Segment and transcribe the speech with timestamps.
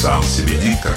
[0.00, 0.96] Сам себе диктор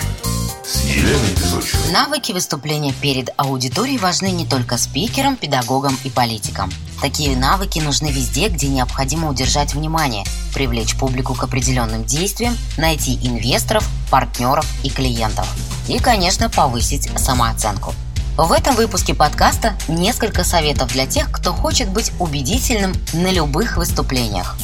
[0.64, 1.92] с Еленой Песочной.
[1.92, 6.72] Навыки выступления перед аудиторией важны не только спикерам, педагогам и политикам.
[7.02, 13.90] Такие навыки нужны везде, где необходимо удержать внимание, привлечь публику к определенным действиям, найти инвесторов,
[14.12, 15.48] партнеров и клиентов.
[15.88, 17.96] И, конечно, повысить самооценку.
[18.38, 24.58] В этом выпуске подкаста несколько советов для тех, кто хочет быть убедительным на любых выступлениях.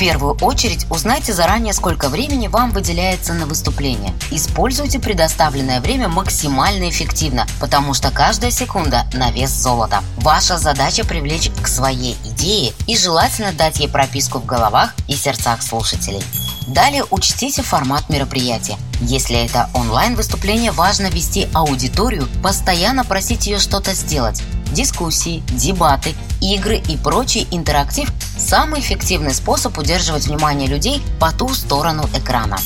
[0.00, 4.14] Первую очередь узнайте заранее, сколько времени вам выделяется на выступление.
[4.30, 10.02] Используйте предоставленное время максимально эффективно, потому что каждая секунда на вес золота.
[10.16, 15.60] Ваша задача привлечь к своей идее и желательно дать ей прописку в головах и сердцах
[15.60, 16.24] слушателей.
[16.66, 18.78] Далее учтите формат мероприятия.
[19.02, 24.42] Если это онлайн-выступление, важно вести аудиторию, постоянно просить ее что-то сделать.
[24.72, 32.08] Дискуссии, дебаты, игры и прочий интерактив– самый эффективный способ удерживать внимание людей по ту сторону
[32.14, 32.58] экрана.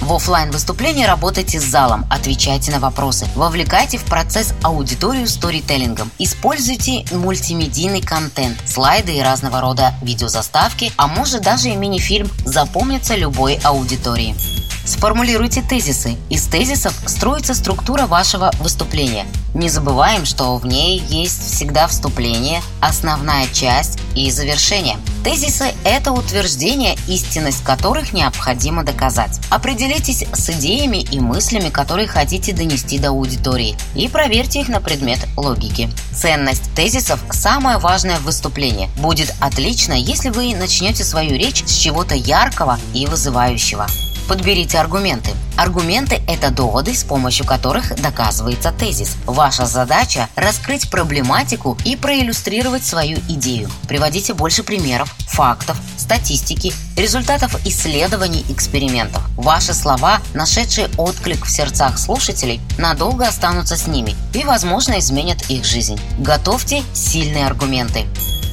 [0.00, 7.04] В офлайн выступлении работайте с залом, отвечайте на вопросы, вовлекайте в процесс аудиторию сторителлингом, используйте
[7.12, 14.36] мультимедийный контент, слайды и разного рода видеозаставки, а может даже и мини-фильм запомнится любой аудитории.
[14.86, 16.16] Сформулируйте тезисы.
[16.30, 19.26] Из тезисов строится структура вашего выступления.
[19.52, 24.96] Не забываем, что в ней есть всегда вступление, основная часть и завершение.
[25.24, 29.40] Тезисы– это утверждения, истинность которых необходимо доказать.
[29.50, 35.18] Определитесь с идеями и мыслями, которые хотите донести до аудитории, и проверьте их на предмет
[35.36, 35.90] логики.
[36.14, 38.88] Ценность тезисов– самое важное в выступлении.
[38.98, 43.88] Будет отлично, если вы начнете свою речь с чего-то яркого и вызывающего.
[44.28, 45.30] Подберите аргументы.
[45.56, 49.16] Аргументы– это доводы, с помощью которых доказывается тезис.
[49.24, 53.70] Ваша задача– раскрыть проблематику и проиллюстрировать свою идею.
[53.86, 59.22] Приводите больше примеров, фактов, статистики, результатов исследований, экспериментов.
[59.36, 65.64] Ваши слова, нашедшие отклик в сердцах слушателей, надолго останутся с ними и, возможно, изменят их
[65.64, 66.00] жизнь.
[66.18, 68.06] Готовьте сильные аргументы.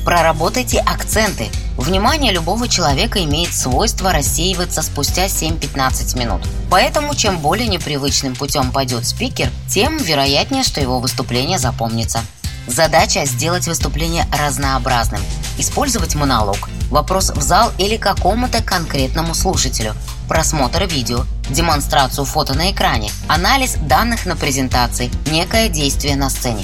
[0.06, 1.50] Проработайте акценты.
[1.84, 6.42] Внимание любого человека имеет свойство рассеиваться спустя 7-15 минут.
[6.72, 12.22] Поэтому, чем более непривычным путем пойдет спикер, тем вероятнее, что его выступление запомнится.
[12.68, 15.20] Задача– сделать выступление разнообразным.
[15.58, 19.94] Использовать монолог, вопрос в зал или какому-то конкретному слушателю,
[20.30, 26.64] просмотр видео, демонстрацию фото на экране, анализ данных на презентации, некое действие на сцене.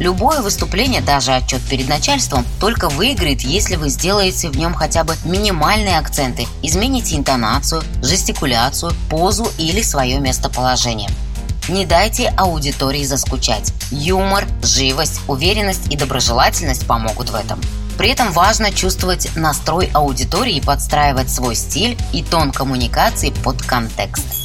[0.00, 5.14] Любое выступление, даже отчет перед начальством, только выиграет, если вы сделаете в нем хотя бы
[5.26, 11.10] минимальные акценты, измените интонацию, жестикуляцию, позу или свое местоположение.
[11.68, 13.74] Не дайте аудитории заскучать.
[13.90, 17.60] Юмор, живость, уверенность и доброжелательность помогут в этом.
[17.98, 24.39] При этом важно чувствовать настрой аудитории и подстраивать свой стиль и тон коммуникации под контекст.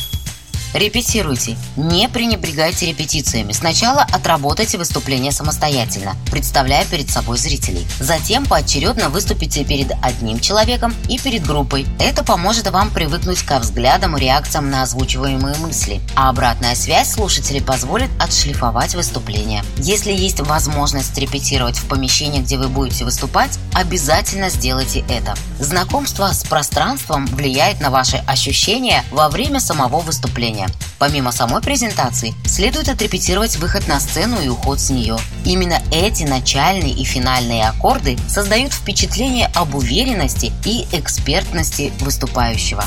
[0.76, 1.56] Репетируйте.
[1.78, 3.54] Не пренебрегайте репетициями.
[3.54, 7.88] Сначала отработайте выступление самостоятельно, представляя перед собой зрителей.
[8.02, 11.88] Затем поочередно выступите перед одним человеком и перед группой.
[11.98, 16.02] Это поможет вам привыкнуть ко взглядам и реакциям на озвучиваемые мысли.
[16.14, 19.64] А обратная связь слушателей позволит отшлифовать выступление.
[19.78, 25.36] Если есть возможность репетировать в помещении, где вы будете выступать, обязательно сделайте это.
[25.60, 30.68] Знакомство с пространством влияет на ваши ощущения во время самого выступления.
[31.00, 35.18] Помимо самой презентации, следует отрепетировать выход на сцену и уход с нее.
[35.46, 42.84] Именно эти начальные и финальные аккорды создают впечатление об уверенности и экспертности выступающего.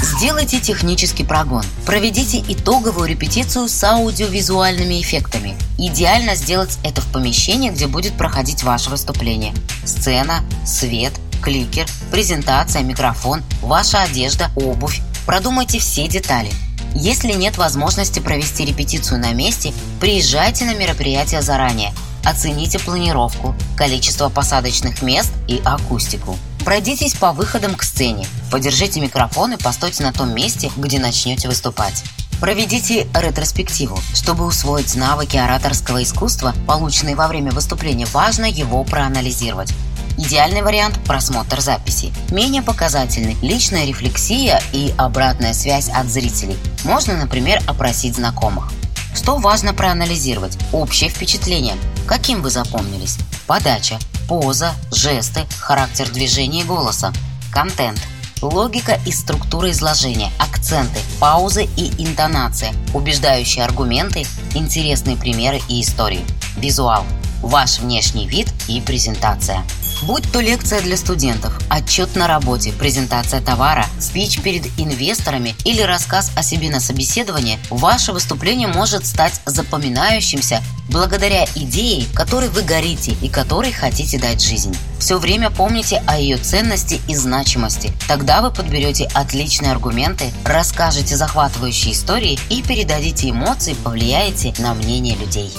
[0.00, 1.64] Сделайте технический прогон.
[1.86, 5.56] Проведите итоговую репетицию с аудиовизуальными эффектами.
[5.78, 9.54] Идеально сделать это в помещении, где будет проходить ваше выступление.
[9.84, 15.00] Сцена, свет, кликер, презентация, микрофон, ваша одежда, обувь.
[15.26, 16.50] Продумайте все детали–
[16.94, 21.92] если нет возможности провести репетицию на месте, приезжайте на мероприятие заранее.
[22.24, 26.36] Оцените планировку, количество посадочных мест и акустику.
[26.64, 32.04] Пройдитесь по выходам к сцене, подержите микрофон и постойте на том месте, где начнете выступать.
[32.40, 33.98] Проведите ретроспективу.
[34.14, 39.72] Чтобы усвоить навыки ораторского искусства, полученные во время выступления, важно его проанализировать.
[40.18, 42.12] Идеальный вариант– просмотр записи.
[42.32, 46.56] Менее показательный– личная рефлексия и обратная связь от зрителей.
[46.82, 48.68] Можно, например, опросить знакомых.
[49.14, 50.58] Что важно проанализировать?
[50.72, 51.76] Общее впечатление.
[52.08, 53.16] Каким вы запомнились?
[53.46, 57.12] Подача, поза, жесты, характер движения и голоса.
[57.52, 58.00] Контент.
[58.42, 66.24] Логика и структура изложения, акценты, паузы и интонация, убеждающие аргументы, интересные примеры и истории.
[66.56, 67.04] Визуал.
[67.40, 69.62] Ваш внешний вид и презентация.
[70.02, 76.30] Будь то лекция для студентов, отчет на работе, презентация товара, спич перед инвесторами или рассказ
[76.36, 83.28] о себе на собеседовании, ваше выступление может стать запоминающимся благодаря идее, которой вы горите и
[83.28, 84.74] которой хотите дать жизнь.
[85.00, 87.92] Все время помните о ее ценности и значимости.
[88.06, 95.52] Тогда вы подберете отличные аргументы, расскажете захватывающие истории и передадите эмоции, повлияете на мнение людей.